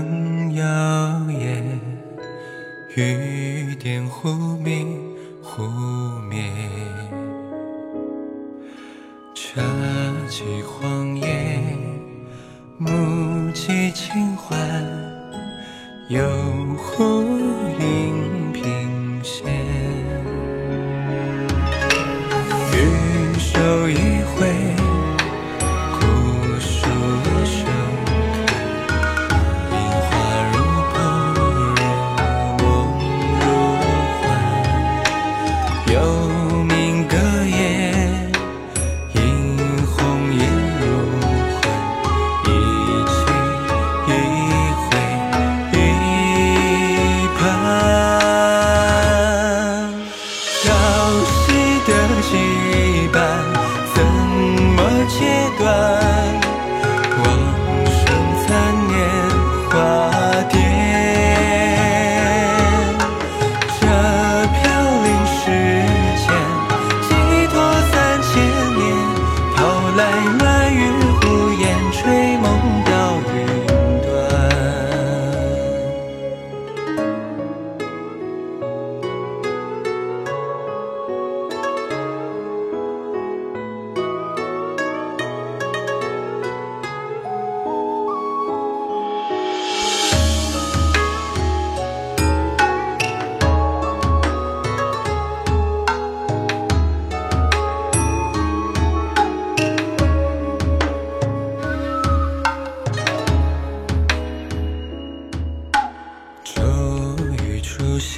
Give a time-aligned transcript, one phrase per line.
[0.00, 0.64] 灯摇
[1.28, 1.60] 曳，
[2.96, 4.98] 雨点忽明
[5.42, 5.62] 忽
[6.26, 6.42] 灭。
[9.34, 9.60] 茶
[10.26, 11.60] 几荒野，
[12.78, 12.88] 木
[13.52, 14.58] 屐轻缓，
[16.08, 16.18] 又
[16.78, 17.22] 忽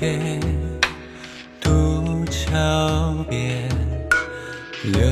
[0.00, 0.40] 初歇，
[1.60, 3.68] 渡桥边，
[4.82, 5.02] 流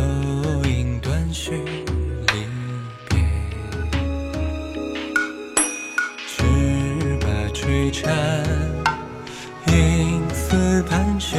[0.65, 1.53] 萤断续
[2.29, 2.47] 离
[3.11, 3.21] 别。
[6.27, 8.43] 枝把垂缠，
[9.67, 11.39] 影似盘旋，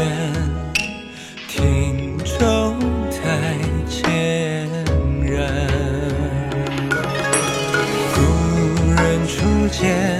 [1.48, 2.80] 庭中
[3.10, 3.58] 台
[3.90, 4.70] 前
[5.24, 5.52] 然。
[8.14, 8.22] 故
[8.94, 10.20] 人初见。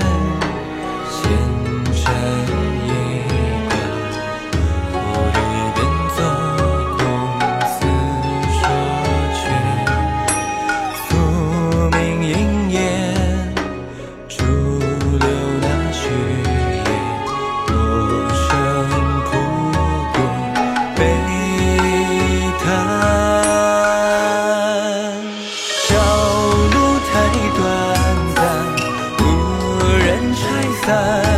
[30.90, 31.29] side